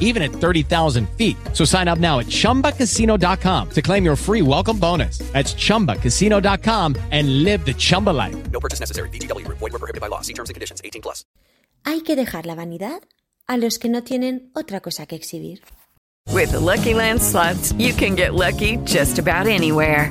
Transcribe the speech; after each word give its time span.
even 0.00 0.22
at 0.22 0.32
30,000 0.32 1.08
feet. 1.10 1.36
So 1.52 1.64
sign 1.64 1.86
up 1.86 1.98
now 1.98 2.18
at 2.18 2.26
ChumbaCasino.com 2.26 3.70
to 3.70 3.82
claim 3.82 4.04
your 4.04 4.16
free 4.16 4.42
welcome 4.42 4.78
bonus. 4.78 5.18
That's 5.32 5.54
ChumbaCasino.com 5.54 6.96
and 7.12 7.44
live 7.44 7.64
the 7.64 7.74
Chumba 7.74 8.10
life. 8.10 8.50
No 8.50 8.58
purchase 8.58 8.80
necessary. 8.80 9.10
VGW 9.10 9.44
Group. 9.44 9.58
Void 9.58 9.72
were 9.72 9.78
prohibited 9.78 10.00
by 10.00 10.08
law. 10.08 10.22
See 10.22 10.32
terms 10.32 10.50
and 10.50 10.54
conditions. 10.54 10.80
18 10.82 11.02
plus. 11.02 11.24
Hay 11.84 12.00
que 12.02 12.16
dejar 12.16 12.46
la 12.46 12.54
vanidad 12.54 13.02
a 13.46 13.56
los 13.56 13.78
que 13.78 13.88
no 13.88 14.02
tienen 14.02 14.50
otra 14.54 14.80
cosa 14.80 15.06
que 15.06 15.16
exhibir. 15.16 15.62
With 16.30 16.52
the 16.52 16.60
Lucky 16.60 16.92
Land 16.92 17.22
slots, 17.22 17.72
you 17.72 17.94
can 17.94 18.14
get 18.14 18.34
lucky 18.34 18.76
just 18.84 19.18
about 19.18 19.46
anywhere. 19.46 20.10